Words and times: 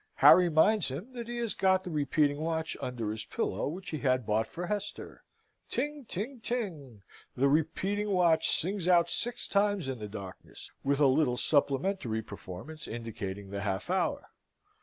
Harry 0.15 0.49
minds 0.49 0.87
him 0.87 1.13
that 1.13 1.27
he 1.27 1.37
has 1.37 1.53
got 1.53 1.83
the 1.83 1.89
repeating 1.91 2.39
watch 2.39 2.75
under 2.81 3.11
his 3.11 3.23
pillow 3.25 3.67
which 3.67 3.91
he 3.91 3.99
had 3.99 4.25
bought 4.25 4.47
for 4.47 4.65
Hester. 4.65 5.23
Ting, 5.69 6.05
ting, 6.05 6.39
ting! 6.39 7.03
the 7.37 7.47
repeating 7.47 8.09
watch 8.09 8.49
sings 8.49 8.87
out 8.87 9.11
six 9.11 9.47
times 9.47 9.87
in 9.87 9.99
the 9.99 10.07
darkness, 10.09 10.71
with 10.83 10.99
a 10.99 11.05
little 11.05 11.37
supplementary 11.37 12.23
performance 12.23 12.87
indicating 12.87 13.51
the 13.51 13.61
half 13.61 13.91
hour. 13.91 14.31